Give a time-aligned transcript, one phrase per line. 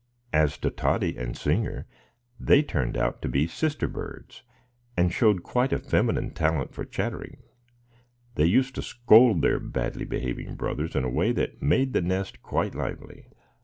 [0.33, 1.85] As to Toddy and Singer,
[2.39, 4.41] they turned out to be sister birds,
[4.97, 7.43] and showed quite a feminine talent for chattering;
[8.33, 12.41] they used to scold their badly behaving brothers in a way that made the nest
[12.41, 13.27] quite lively.